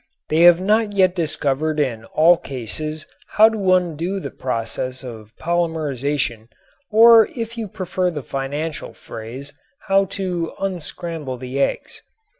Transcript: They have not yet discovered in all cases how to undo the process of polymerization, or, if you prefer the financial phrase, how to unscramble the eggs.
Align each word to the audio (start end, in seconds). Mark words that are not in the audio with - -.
They 0.29 0.39
have 0.49 0.59
not 0.59 0.93
yet 0.93 1.13
discovered 1.13 1.79
in 1.79 2.05
all 2.05 2.35
cases 2.35 3.05
how 3.27 3.49
to 3.49 3.73
undo 3.75 4.19
the 4.19 4.31
process 4.31 5.03
of 5.03 5.37
polymerization, 5.37 6.47
or, 6.89 7.27
if 7.35 7.55
you 7.55 7.67
prefer 7.67 8.09
the 8.09 8.23
financial 8.23 8.93
phrase, 8.95 9.53
how 9.81 10.05
to 10.17 10.53
unscramble 10.59 11.37
the 11.37 11.61
eggs. 11.61 12.01